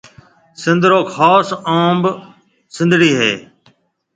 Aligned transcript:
سنڌ 0.61 0.81
رو 0.91 0.99
خاص 1.13 1.47
انڀ 1.81 2.03
سنڌڙِي 2.75 3.09
انڀ 3.15 3.19
هيَ۔ 3.21 3.31